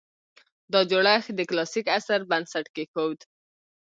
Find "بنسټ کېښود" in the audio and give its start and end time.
2.29-3.19